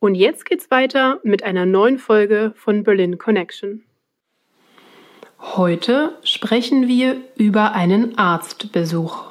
[0.00, 3.84] Und jetzt geht's weiter mit einer neuen Folge von Berlin Connection.
[5.38, 9.24] Heute sprechen wir über einen Arztbesuch.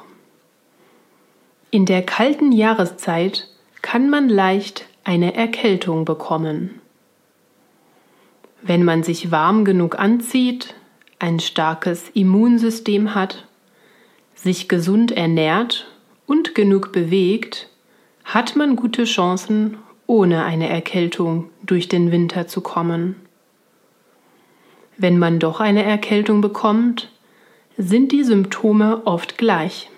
[1.70, 3.48] In der kalten Jahreszeit
[3.82, 6.80] kann man leicht eine Erkältung bekommen.
[8.62, 10.74] Wenn man sich warm genug anzieht,
[11.18, 13.46] ein starkes Immunsystem hat,
[14.34, 15.86] sich gesund ernährt
[16.26, 17.68] und genug bewegt,
[18.24, 23.16] hat man gute Chancen, ohne eine Erkältung durch den Winter zu kommen.
[24.96, 27.10] Wenn man doch eine Erkältung bekommt,
[27.76, 29.90] sind die Symptome oft gleich.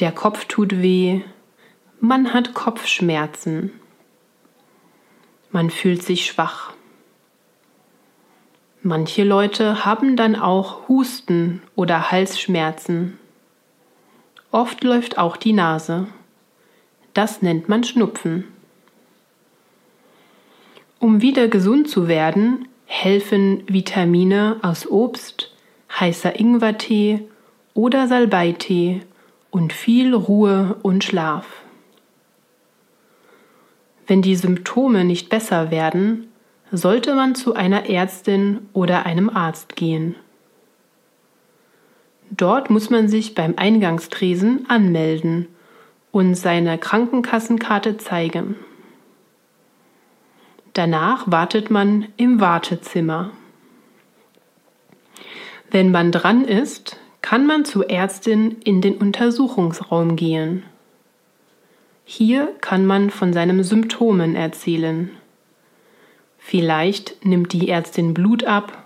[0.00, 1.22] Der Kopf tut weh,
[2.00, 3.72] man hat Kopfschmerzen,
[5.50, 6.72] man fühlt sich schwach.
[8.82, 13.18] Manche Leute haben dann auch Husten oder Halsschmerzen.
[14.52, 16.06] Oft läuft auch die Nase.
[17.18, 18.44] Das nennt man Schnupfen.
[21.00, 25.52] Um wieder gesund zu werden, helfen Vitamine aus Obst,
[25.98, 27.22] heißer Ingwertee
[27.74, 29.00] oder Salbeitee
[29.50, 31.64] und viel Ruhe und Schlaf.
[34.06, 36.28] Wenn die Symptome nicht besser werden,
[36.70, 40.14] sollte man zu einer Ärztin oder einem Arzt gehen.
[42.30, 45.48] Dort muss man sich beim Eingangstresen anmelden
[46.12, 48.56] und seine Krankenkassenkarte zeigen.
[50.72, 53.30] Danach wartet man im Wartezimmer.
[55.70, 60.62] Wenn man dran ist, kann man zur Ärztin in den Untersuchungsraum gehen.
[62.04, 65.10] Hier kann man von seinen Symptomen erzählen.
[66.38, 68.84] Vielleicht nimmt die Ärztin Blut ab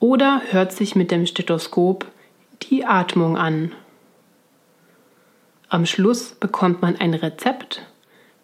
[0.00, 2.06] oder hört sich mit dem Stethoskop
[2.62, 3.72] die Atmung an.
[5.70, 7.82] Am Schluss bekommt man ein Rezept,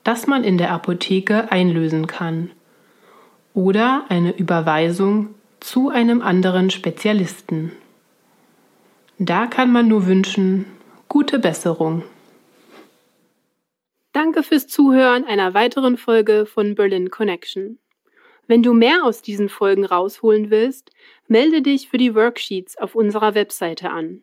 [0.02, 2.50] das man in der Apotheke einlösen kann
[3.54, 7.72] oder eine Überweisung zu einem anderen Spezialisten.
[9.18, 10.66] Da kann man nur wünschen,
[11.08, 12.02] gute Besserung.
[14.12, 17.78] Danke fürs Zuhören einer weiteren Folge von Berlin Connection.
[18.46, 20.90] Wenn du mehr aus diesen Folgen rausholen willst,
[21.26, 24.22] melde dich für die Worksheets auf unserer Webseite an.